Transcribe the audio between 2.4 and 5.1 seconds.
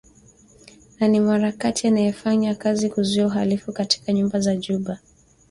kazi kuzuia uhalifu katika nyumba za Juba